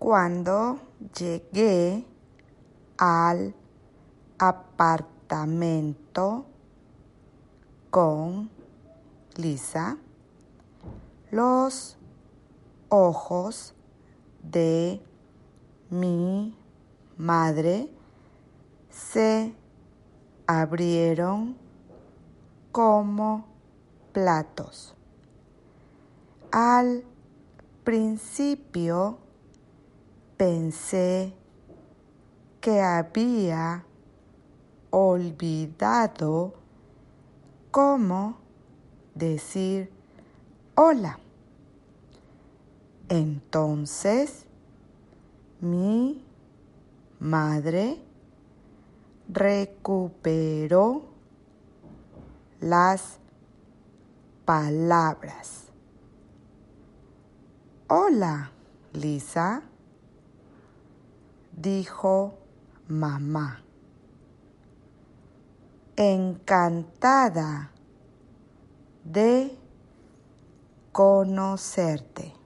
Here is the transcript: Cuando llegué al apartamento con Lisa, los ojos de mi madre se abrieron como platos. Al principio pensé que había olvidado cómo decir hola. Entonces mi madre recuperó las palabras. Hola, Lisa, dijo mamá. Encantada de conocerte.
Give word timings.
Cuando 0.00 0.80
llegué 1.18 2.06
al 2.96 3.54
apartamento 4.38 5.76
con 7.90 8.48
Lisa, 9.36 9.98
los 11.30 11.98
ojos 12.88 13.74
de 14.42 15.02
mi 15.90 16.56
madre 17.18 17.92
se 18.88 19.54
abrieron 20.46 21.58
como 22.72 23.44
platos. 24.14 24.94
Al 26.50 27.04
principio 27.84 29.18
pensé 30.40 31.34
que 32.62 32.80
había 32.80 33.84
olvidado 34.88 36.54
cómo 37.70 38.38
decir 39.14 39.92
hola. 40.76 41.18
Entonces 43.10 44.46
mi 45.60 46.24
madre 47.18 48.00
recuperó 49.28 51.02
las 52.60 53.18
palabras. 54.46 55.66
Hola, 57.88 58.52
Lisa, 58.94 59.64
dijo 61.52 62.34
mamá. 62.88 63.62
Encantada 65.96 67.72
de 69.04 69.56
conocerte. 70.92 72.39